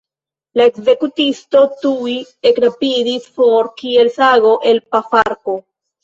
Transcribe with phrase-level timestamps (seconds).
[0.59, 2.13] La ekzekutisto tuj
[2.51, 5.55] ekrapidis for, kiel sago el pafarko.